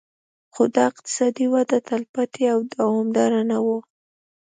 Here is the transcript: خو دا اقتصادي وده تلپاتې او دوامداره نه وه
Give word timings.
خو 0.53 0.63
دا 0.75 0.83
اقتصادي 0.91 1.45
وده 1.55 1.77
تلپاتې 1.89 2.43
او 2.53 2.59
دوامداره 2.75 3.41
نه 3.51 3.57
وه 3.65 3.79